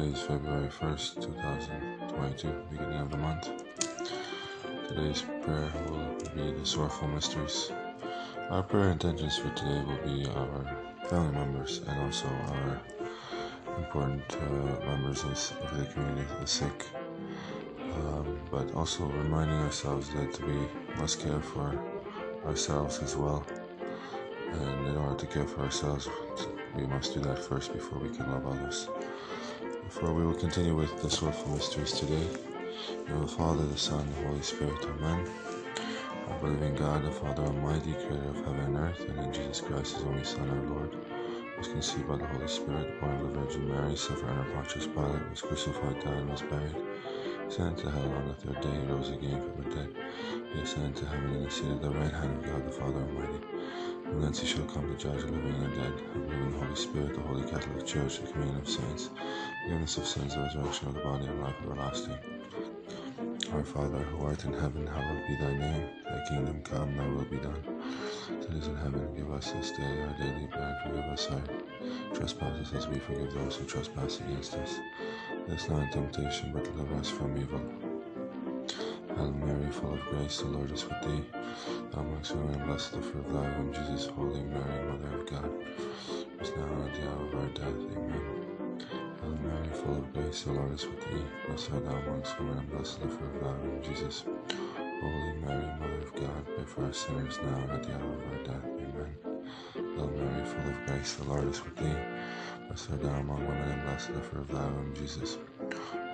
[0.00, 3.50] Today is February 1st, 2022, beginning of the month.
[4.88, 7.70] Today's prayer will be the Sorrowful Mysteries.
[8.48, 10.76] Our prayer intentions for today will be our
[11.10, 12.80] family members and also our
[13.76, 16.86] important uh, members of the community, the sick,
[17.96, 20.66] um, but also reminding ourselves that we
[20.98, 21.78] must care for
[22.46, 23.44] ourselves as well.
[24.50, 26.08] And in order to care for ourselves,
[26.74, 28.88] we must do that first before we can love others.
[29.92, 32.28] Before we will continue with the sorrowful mysteries today,
[33.08, 35.28] in the Father, the Son, the Holy Spirit, Amen.
[36.28, 39.60] I believe in God, the Father Almighty, creator of heaven and earth, and in Jesus
[39.60, 43.32] Christ, his only Son, our Lord, who was conceived by the Holy Spirit, born of
[43.32, 46.76] the Virgin Mary, suffered under Pontius Pilate, was crucified, died, and was buried.
[47.48, 49.88] Sent to hell on the third day, he rose again from the dead.
[50.54, 53.00] He ascended to heaven and is seated at the right hand of God, the Father
[53.00, 53.40] Almighty.
[54.10, 55.92] And thence he shall come to judge the living and the dead.
[56.14, 59.10] I believe in the Holy Spirit, the Holy Catholic Church, the communion of saints,
[59.62, 62.18] forgiveness of sins, the resurrection of the body, and life everlasting.
[63.52, 65.88] Our Father, who art in heaven, hallowed be thy name.
[66.04, 67.62] Thy kingdom come, thy will be done.
[68.30, 70.76] It is in heaven, give us this day our daily bread.
[70.82, 74.78] Forgive us our trespasses as we forgive those who trespass against us.
[75.48, 77.60] Lead us not in temptation, but deliver us from evil.
[79.20, 81.22] Hail Mary, full of grace, the Lord is with thee.
[81.92, 84.06] Thou amongst women, and blessed the fruit of thy womb, Jesus.
[84.06, 85.50] Holy Mary, Mother of God,
[86.40, 87.82] is now and at the hour of our death.
[87.98, 88.78] Amen.
[89.20, 91.22] Hail Mary, full of grace, the Lord is with thee.
[91.46, 94.24] Blessed art thou amongst women, and blessed the fruit of thy womb, Jesus.
[94.78, 98.24] Holy Mary, Mother of God, pray for us sinners now and at the hour of
[98.32, 98.64] our death.
[98.64, 99.16] Amen.
[99.74, 101.96] Hail Mary, full of grace, the Lord is with thee.
[102.68, 105.36] Blessed art thou among women, and blessed the fruit of thy womb, Jesus.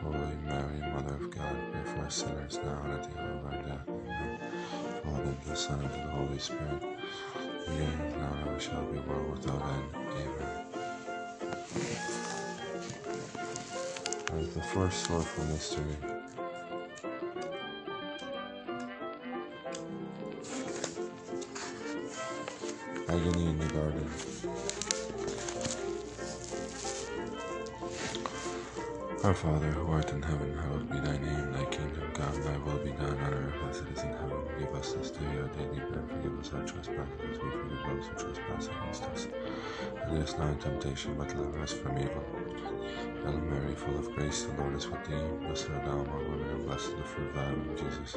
[0.02, 3.46] Holy Mary, Mother of God, pray for us sinners now and at the hour of
[3.46, 3.88] our death.
[3.88, 4.40] Amen.
[5.04, 6.82] Father, the Son, and the Holy Spirit,
[7.68, 9.90] and now and ever shall be, world without end.
[10.12, 10.66] Amen.
[14.40, 15.96] As the first sorrowful mystery,
[23.08, 24.10] agony in the garden.
[29.26, 31.52] Our Father, who art in heaven, hallowed be thy name.
[31.52, 34.38] Thy kingdom come, thy will be done on earth as it is in heaven.
[34.56, 36.08] Give us this day our daily bread.
[36.08, 39.26] Forgive us our trespasses as we forgive those who trespass against us.
[40.00, 42.22] And lead us not in temptation, but deliver us from evil.
[43.24, 45.18] Hail Mary, full of grace, the Lord is with thee.
[45.40, 48.16] Blessed art thou among women, and blessed is the fruit of thy womb, Jesus.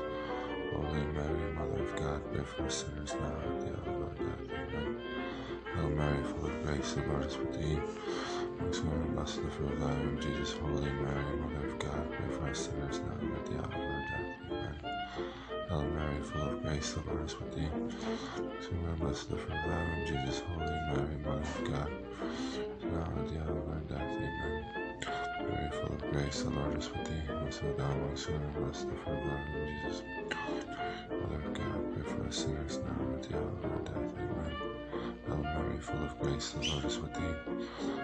[0.71, 4.01] Holy Mary, Mother of God, pray for us sinners now and at the hour of
[4.03, 4.45] our death.
[4.53, 5.01] Amen.
[5.73, 7.79] Hail Mary, full of grace, the Lord is with thee.
[8.59, 10.53] Women, blessed the fruit of thy womb, Jesus.
[10.53, 13.73] Holy Mary, Mother of God, pray for us sinners now and at the hour of
[13.73, 14.27] our death.
[14.51, 14.75] Amen.
[15.69, 17.69] Hail Mary, full of grace, the Lord is with thee.
[18.71, 20.41] Women, blessed the fruit of thy womb, Jesus.
[20.41, 21.91] Holy Mary, Mother of God,
[22.83, 24.17] now and at the hour of our death.
[24.17, 24.65] Amen.
[25.47, 27.23] Mary, full of grace, the Lord is with thee.
[27.27, 30.03] Blessed art thou amongst women, blessed the fruit of thy womb, Jesus.
[31.09, 33.08] Mother of God, pray for us sinners now
[35.89, 37.35] full of grace, the Lord is with thee.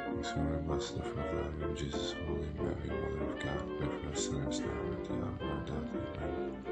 [0.07, 2.16] Amongst women, blessed the fruit of Jesus.
[2.25, 5.41] Holy Mary, Mother of God, pray for us sinners now and at the hour of
[5.41, 5.90] our death.
[6.18, 6.66] Amen.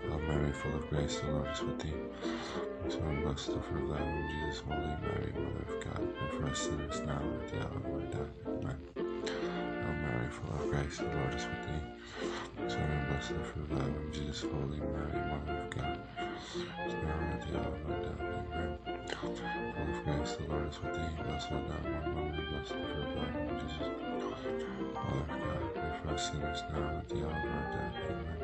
[0.00, 1.94] Hail Mary, full of grace, the Lord is with thee.
[2.80, 4.62] Amongst women, blessed the fruit of Jesus.
[4.66, 7.86] Holy Mary, Mother of God, pray for us sinners now and at the hour of
[7.92, 8.32] our death.
[8.46, 8.78] Amen.
[8.96, 11.84] Hail Mary, full of grace, the Lord is with thee.
[12.56, 14.40] Amongst women, blessed the fruit of Jesus.
[14.42, 16.00] Holy Mary, Mother of God,
[16.86, 17.76] is now and at the hour
[20.48, 21.24] Lord is with thee.
[21.24, 23.90] Blessed art thou among women, and blessed the fruit of thy womb, Jesus.
[24.94, 27.96] Mother of God, pray for us sinners now and at the hour of our death.
[28.10, 28.40] Amen.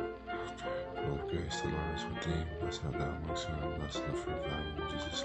[0.96, 2.44] Full of grace, the Lord is with thee.
[2.60, 5.24] Blessed art thou amongst women, and blessed the fruit of thy womb, Jesus.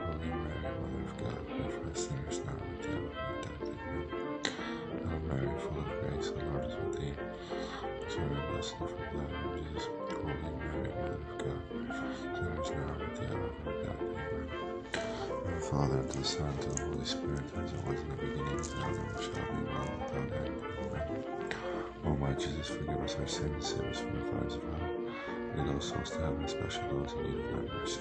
[0.00, 3.18] Holy Mary, Mother of God, pray for us sinners now and at the hour of
[3.18, 3.62] our death.
[3.62, 4.08] Amen.
[5.08, 7.14] Hail Mary, full of grace, the Lord is with thee.
[8.00, 9.88] Blessed art thou, blessed the fruit of thy womb, Jesus.
[10.10, 13.66] Holy Mary, Mother of God, pray for us sinners now and at the hour of
[13.66, 14.02] our death.
[14.02, 14.39] Amen.
[15.70, 18.58] Father, and to the Son, to the Holy Spirit, as it was in the beginning,
[18.60, 20.56] is now, and shall be, world without end.
[20.80, 21.14] Amen.
[22.04, 24.90] O my Jesus, forgive us our sins, save us from the fires of hell.
[25.56, 28.00] Lead all souls to heaven, especially those in need of thy mercy.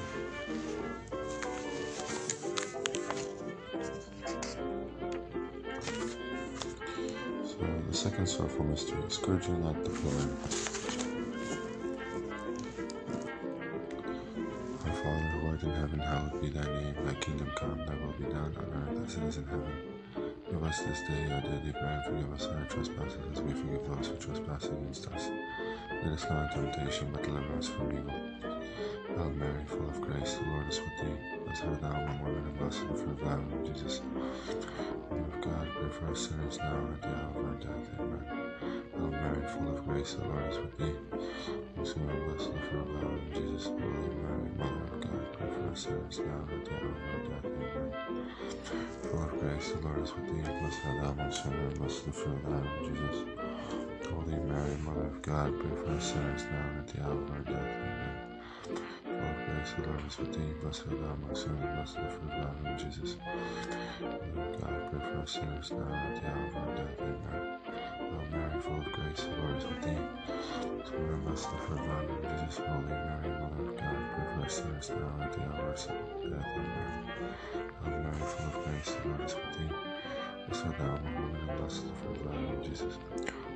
[7.43, 10.78] So, the second sorrowful mystery, scourging at the pillar.
[15.63, 16.95] In heaven, hallowed be thy name.
[17.05, 19.73] Thy kingdom come, thy will be done on earth as it is in heaven.
[20.49, 21.83] Give us this day our daily bread.
[21.83, 25.29] And Forgive us our trespasses as we forgive those who trespass against us.
[26.03, 28.13] Lead us not into temptation, but deliver us from evil.
[29.15, 31.17] Hail Mary, full of grace, the Lord is with thee.
[31.45, 34.01] Blessed art thou among women, and blessed is the fruit of thy womb, Jesus.
[35.11, 37.58] Of God, pray for us sinners now and at the hour of our
[39.49, 40.95] full of grace, the Lord is with thee.
[41.75, 43.67] Consume and blessed is the fruit of thy womb, Jesus.
[43.67, 47.03] Holy Mary, Mother of God, pray for us sinners now and at the hour of
[47.09, 47.45] our death.
[47.45, 47.93] Amen.
[49.03, 50.41] Full of grace, the Lord is with thee.
[50.59, 53.25] Blessed art thou amongst women, and blessed the fruit of thy womb, Jesus.
[54.11, 57.31] Holy Mary, Mother of God, pray for us sinners now and at the hour of
[57.31, 57.77] our death.
[57.81, 58.15] Amen.
[59.05, 60.53] Full of grace, the Lord is with thee.
[60.61, 63.17] Blessed art thou amongst women, and blessed the fruit of thy womb, Jesus.
[64.35, 66.99] Mother God, pray for us sinners now and at the hour of our death.
[67.01, 67.68] Amen.
[68.09, 69.97] Hail Mary, full of grace, the Lord is with thee.
[70.75, 72.65] Blessed blessed the fruit of thy womb, Jesus.
[72.67, 75.89] Holy Mary, Mother of God, pray for us sinners now and at the hour of
[75.89, 76.51] our death.
[76.57, 77.11] Amen.
[77.83, 79.75] Hail Mary, full of grace, the Lord is with thee.
[80.47, 82.99] Blessed art thou among women, and blessed the fruit of thy womb, Jesus.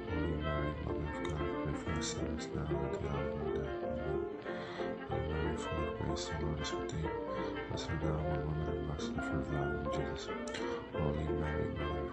[0.09, 3.35] Holy Mary, Mother of God, pray for us sinners now and at the hour of
[3.41, 3.83] our death.
[3.83, 4.25] Amen.
[5.09, 7.09] Hail Mary, full of grace, the Lord is with thee.
[7.69, 10.29] Blessed art thou among women, and blessed the fruit of thy womb, Jesus.
[10.93, 11.92] Holy Mary, Mother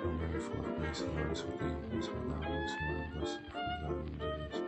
[0.00, 2.10] Full of grace, the Lord is with amongst
[2.80, 4.62] women, and blessed is the thy Jesus.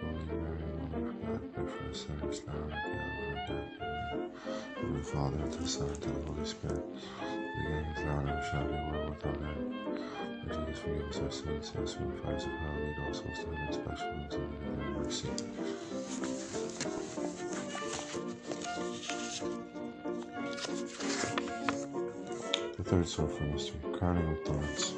[0.00, 2.02] Holy Mary, Mother of God, pray for us
[2.48, 3.70] now at the hour of death.
[4.82, 6.84] The Father, to the Son, to the Holy Spirit,
[7.54, 9.70] beginning is now and shall be, world without end.
[10.48, 13.38] Lord Jesus, forgive us our sins, us from the fires of hell, lead all souls
[13.38, 15.30] to heaven, especially those in need of thy mercy.
[22.80, 24.94] The third sorrowful mystery, crowning with thorns.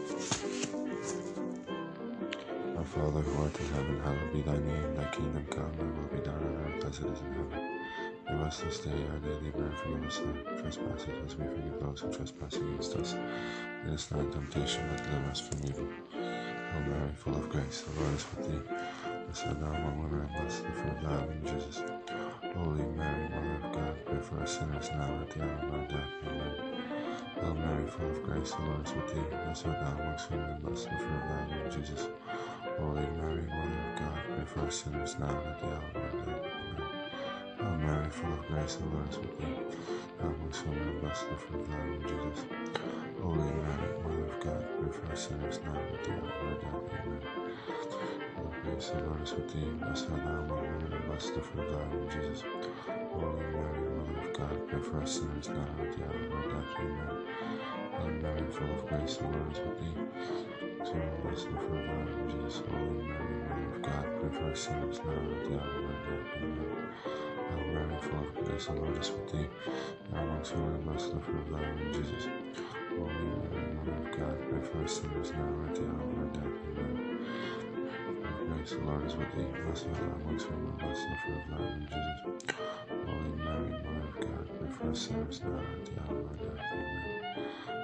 [2.78, 4.94] Our Father who art in heaven, hallowed be thy name.
[4.94, 7.80] Thy kingdom come, thy will be done on earth as it is in heaven.
[8.28, 12.00] Give us this day our daily bread, forgive us our trespasses as we forgive those
[12.02, 13.16] who trespass against us.
[13.84, 15.88] Lead us not into temptation, but deliver us from evil.
[16.12, 18.62] Hail Mary, full of grace, the Lord is with thee.
[19.26, 21.82] Blessed art thou among women, and blessed the fruit of thy womb, Jesus.
[22.54, 25.74] Holy Mary, Mother of God, pray for us sinners now and at the hour of
[25.74, 26.21] our death.
[27.86, 29.20] Full of grace, the Lord is with thee.
[29.30, 32.08] Blessed art thou amongst women, blessed the fruit of thy womb, Jesus.
[32.78, 35.96] Holy Mary, Mother of God, pray for us sinners now and at the hour of
[35.96, 36.44] our death.
[36.44, 36.92] Amen.
[37.58, 39.58] Hail Mary, full of grace, the Lord is with thee.
[40.18, 42.44] Thou amongst women, blessed the fruit of thy womb, Jesus.
[43.22, 46.46] Holy Mary, Mother of God, pray for us sinners now and at the hour of
[46.46, 47.00] our death.
[47.06, 47.22] Amen.
[48.36, 49.70] Full of grace, the Lord is with thee.
[49.80, 52.44] Blessed art thou among women, and blessed the fruit of thy womb, Jesus.
[53.12, 54.21] Holy Mary, Mother
[54.72, 56.76] of God, pray for us sinners now and at the our death.
[56.78, 57.26] Amen.
[57.92, 59.94] Hail Mary, full of grace, the Lord is with thee.
[60.84, 62.62] So blessed the fruit of thy womb, Jesus.
[62.70, 64.46] Holy Mary, Mother of God, for
[65.18, 66.28] and at the hour of our death.
[66.36, 66.88] Amen.
[67.48, 69.48] Hail Mary, full of grace, the Lord is with thee.
[70.10, 71.58] Thou amongst women, and blessed is the fruit of thy
[71.92, 72.24] Jesus.
[72.90, 76.18] Holy Mary, Mother of God, pray for us sinners now and at the hour of
[76.18, 76.58] our death.
[76.78, 77.26] Amen.
[78.48, 79.46] Grace, the Lord is with thee.
[79.64, 82.31] Blessed art thou amongst women, and blessed is the fruit of thy womb, Jesus.
[84.82, 86.40] For sinners now at the hour of.
[86.42, 87.14] Amen.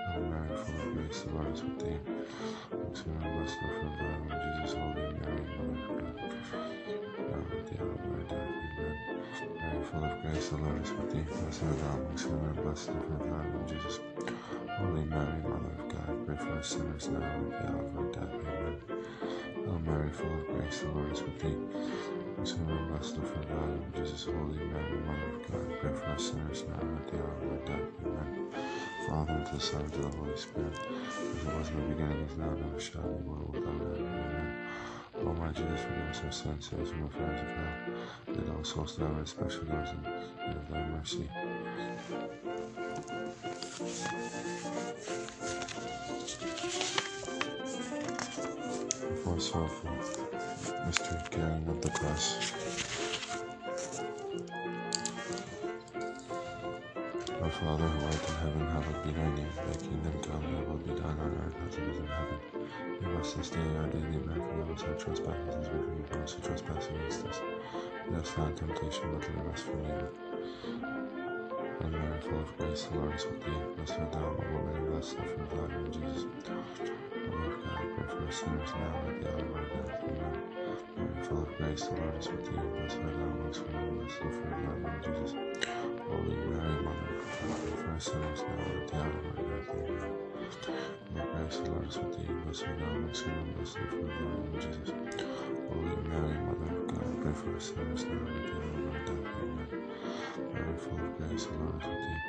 [0.06, 2.00] Hail Mary, full of grace, the Lord is with thee.
[2.82, 3.04] Blessed
[3.60, 4.74] the thy womb, Jesus.
[4.74, 6.16] Holy Mary, Mother of God,
[7.18, 8.54] now and at the hour of our death.
[8.62, 8.98] Amen.
[9.60, 11.26] Mary, full of grace, the Lord is with thee.
[11.40, 14.00] Blessed art thou amongst women, blessed is the thy womb, Jesus.
[14.78, 17.98] Holy Mary, Mother of God, pray for us sinners now and at the hour of
[17.98, 18.34] our death.
[18.34, 18.82] Amen.
[19.64, 21.56] Hail Mary, full of grace, the Lord is with thee.
[22.36, 22.58] Blessed
[23.02, 24.24] fruit of thy womb, Jesus.
[24.24, 27.50] Holy Mary, Mother of God, pray for us sinners now and at the hour of
[27.52, 27.88] our death.
[28.06, 28.50] Amen.
[29.08, 32.36] Father, to the Son, to the Holy Spirit, as it was in the beginning, is
[32.36, 33.96] now, and ever shall be, world without end.
[33.98, 34.68] Amen.
[35.20, 38.34] O my Jesus, forgive us our sins, save us from the fires of hell.
[38.34, 41.28] Lead all souls to heaven, especially those in need of thy mercy.
[49.24, 49.90] Fourth sorrowful
[50.86, 52.67] mystery, carrying of the cross.
[57.58, 59.50] Father who art in heaven, hallowed be thy name.
[59.56, 62.38] Thy kingdom come, thy will be done on earth as it is in heaven.
[63.00, 66.32] Give us this day our daily bread, forgive us our trespasses as we forgive those
[66.34, 67.40] who trespass against us.
[68.06, 70.08] Lead us not into temptation, but deliver us from evil.
[71.82, 73.60] Hail Mary, full of grace, the Lord is with thee.
[73.74, 76.24] Blessed art thou among women, and blessed the fruit of thy womb, Jesus.
[77.26, 80.04] Mother of God, pray for us sinners now and at the hour of our death.
[80.06, 80.42] Amen.
[80.94, 82.54] Mary, full of grace, the Lord is with thee.
[82.54, 85.67] Blessed art thou amongst women, and blessed the fruit of thy womb, Jesus.
[86.08, 89.70] Holy Mary, Mother of God, pray sinners now at the hour of our death.
[89.74, 90.14] Amen.
[91.98, 92.34] With thee.
[92.44, 94.12] Blessed thou blessed the fruit
[94.54, 94.94] of Jesus.
[95.68, 99.00] Holy Mary, Mother of God, pray for us sinners now at the hour of our
[99.06, 99.26] death.
[99.42, 99.68] Amen.
[100.52, 102.22] Mary, full of grace, the Lord is with thee.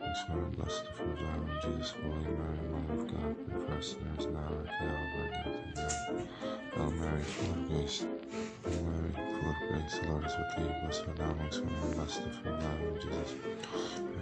[0.00, 1.94] Blessed blessed the fruit of thy womb, Jesus.
[2.02, 5.30] Holy Mary, Mother of God, pray for us sinners now at the hour of our
[5.30, 5.58] death.
[5.78, 5.96] Amen.
[6.74, 8.06] Hail Mary, full of grace.
[9.86, 10.00] Is
[12.82, 13.34] with Jesus.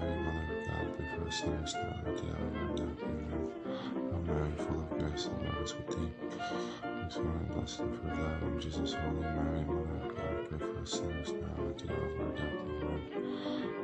[0.00, 2.76] Mary, Mother of God, pray for us sinners now and at the hour of our
[2.76, 3.02] death.
[3.04, 3.52] Amen.
[4.10, 6.12] Hail Mary, full of grace, the Lord is with thee.
[6.82, 8.94] Blessed art blessed thy womb, Jesus.
[8.94, 12.20] Holy Mary, Mother of God, pray for us sinners now and at the hour of
[12.20, 12.62] our death.
[12.82, 13.02] Amen.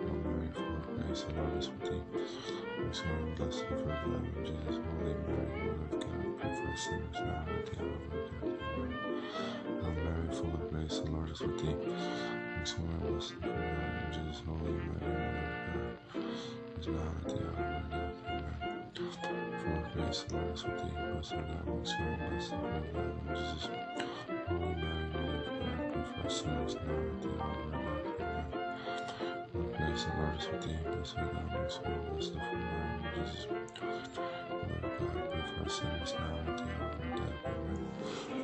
[0.03, 2.03] Hail Mary, full of grace, the Lord is with thee.
[2.81, 4.81] Blessed art blessed the fruit of Jesus.
[4.85, 8.13] Holy Mary, Mother of God, pray for us sinners now and at the hour of
[8.13, 8.61] our death.
[8.79, 8.99] Amen.
[9.83, 11.77] Hail Mary, full of grace, the Lord is with thee.
[12.57, 14.43] Blessed art blessed the fruit of Jesus.
[14.47, 15.99] Holy Mary, Mother of God,
[16.81, 18.25] is now and at the hour of our death.
[18.29, 18.85] Amen.
[19.63, 20.99] Full of grace, the Lord is with thee.
[21.13, 23.71] Blessed art thou amongst the fruit of thy womb, Jesus.
[24.49, 27.75] Holy Mary, Mother of God, pray for us sinners now and at the hour of
[27.75, 27.90] our death.
[29.91, 30.79] Grace, the Lord is with thee.
[30.85, 33.47] Blessed thou amongst women, blessed the fruit of thy womb, Jesus.
[33.51, 33.59] God,
[35.31, 37.39] pray for sinners now and at the hour of our death.
[37.51, 37.83] Amen.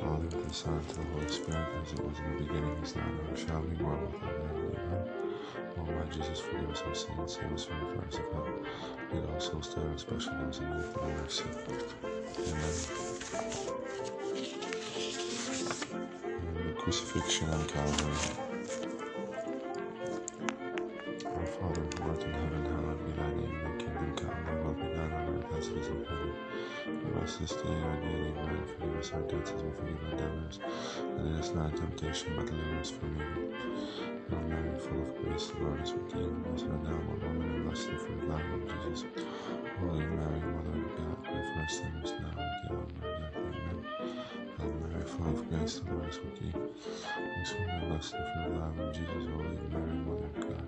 [0.01, 3.07] Father, the Son, and the Holy Spirit, as it was in the beginning, is now,
[3.29, 4.75] and shall be, world without end.
[4.75, 5.03] Amen.
[5.77, 8.47] O my Jesus, forgive us our sins, save us from the fires of hell.
[9.13, 11.45] Lead all souls to heaven, especially those in need of mercy.
[12.43, 12.75] Amen.
[16.57, 18.46] And the crucifixion on Calvary.
[21.47, 23.59] Father, who art in heaven, hallowed be thy name.
[23.63, 26.33] Thy kingdom come, thy will be done on earth as it is in heaven.
[26.85, 30.15] Give us this day our daily bread, forgive us our debts as we forgive our
[30.17, 30.59] debtors.
[31.17, 33.49] And lead us not into temptation, but deliver us from evil.
[34.29, 36.27] Hail Mary, full of grace, the Lord is with thee.
[36.43, 39.05] Blessed art thou among women, and blessed the fruit of thy womb, Jesus.
[39.79, 43.03] Holy Mary, Mother of God, pray for us sinners now and at the hour of
[43.03, 43.35] our death.
[43.37, 43.85] Amen.
[44.57, 46.55] Hail Mary, full of grace, the Lord is with thee.
[47.35, 49.25] Blessed art thou, blessed the fruit of thy womb, Jesus.
[49.31, 50.67] Holy Mary, Mother of God,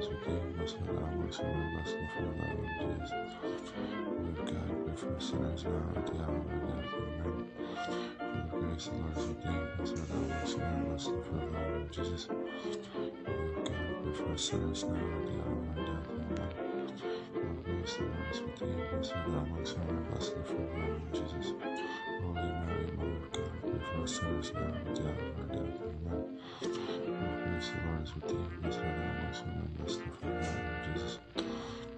[0.00, 0.54] the Lord thee.
[0.56, 3.12] Blessed art thou amongst women, blessed the fruit of Jesus.
[4.20, 6.94] Mother God, pray for sinners now at the hour of death.
[6.96, 7.46] Amen.
[8.18, 9.60] Full of grace, the Lord is thee.
[9.76, 12.28] Blessed art thou amongst women, blessed the fruit of Jesus.
[12.28, 16.10] Mother God, pray for sinners now at the hour of death.
[16.10, 16.50] Amen.
[17.32, 18.84] Full of grace, the Lord is thee.
[18.90, 21.54] Blessed art thou amongst women, blessed the fruit of Jesus.
[22.20, 25.85] Holy Mary, Mother of God, pray for sinners now at the hour of death.
[28.14, 28.62] Of the Lord is with.
[28.62, 31.18] Blessed art thou amongst women, blessed the fruit of thy womb, Jesus.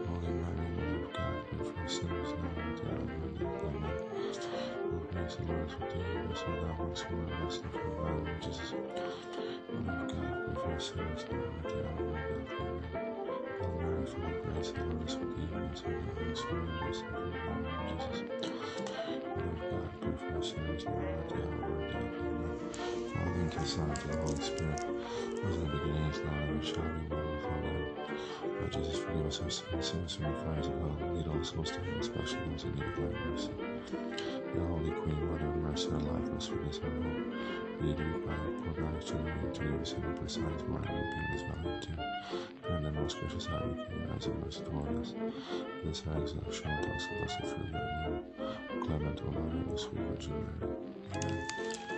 [0.07, 3.31] Holy Mary, Mother of God, pray for sinners now and at the hour of our
[3.31, 3.63] death.
[3.65, 3.97] Amen.
[5.13, 6.05] Grace, the Lord is with thee.
[6.27, 8.73] Blessed art thou amongst the fruit of Jesus.
[9.73, 12.51] Mother of God, pray for sinners now and at the hour of our death.
[12.59, 12.85] Amen.
[13.59, 15.47] Hail Mary, full of grace, the Lord is with thee.
[15.53, 18.23] Blessed thou amongst women, blessed the fruit of thy womb, Jesus.
[19.25, 22.15] Mother of God, pray for sinners now and at the hour of our death.
[22.21, 23.02] Amen.
[23.13, 24.81] Father, and to the Son, and to the Holy Spirit,
[25.43, 27.87] was in the beginning, is now, and shall be, world without end.
[28.59, 31.43] Lord Jesus, forgive us our sins, save us from the fires of hell, lead all
[31.43, 33.51] souls to heaven, especially those in need of thy mercy.
[34.53, 37.33] Hail, Holy Queen, Mother of mercy, our life, our sweetness, our hope.
[37.81, 41.83] Lead you by poor banished children, to leave us in the mourning, weeping, as valiant
[41.83, 41.97] too.
[42.69, 45.13] And then, most gracious rise in mercy toward us.
[45.83, 47.55] This our exile, show unto us blessed.
[48.85, 50.73] Clement, O and the sweet Virgin Mary.
[51.15, 51.92] Amen.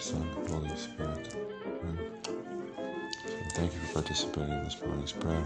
[0.00, 1.36] Son, Holy Spirit.
[1.36, 1.98] Amen.
[2.24, 5.44] So thank you for participating in this morning's prayer.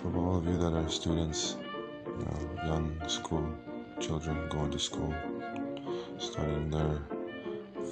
[0.00, 1.56] For all of you that are students,
[2.06, 3.44] you know, young school
[3.98, 5.12] children going to school,
[6.18, 7.00] starting their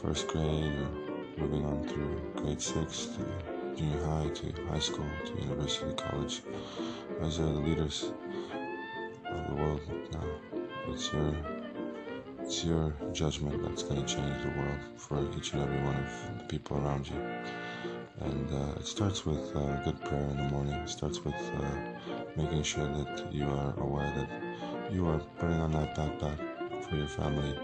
[0.01, 0.89] first grade or
[1.37, 6.43] moving on through grade six to junior high to high school to university, college,
[7.23, 8.13] as are the leaders
[9.29, 9.81] of the world
[10.13, 10.63] now.
[10.89, 11.60] It's your
[12.51, 16.39] it's your judgment that's going to change the world for each and every one of
[16.39, 17.15] the people around you.
[18.19, 20.75] And uh, it starts with uh, good prayer in the morning.
[20.75, 21.63] It starts with uh,
[22.37, 27.07] making sure that you are aware that you are putting on that backpack for your
[27.07, 27.57] family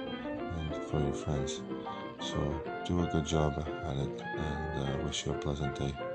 [0.57, 1.63] and for your friends.
[2.21, 2.39] So
[2.87, 6.06] do a good job at it and uh, wish you a pleasant day.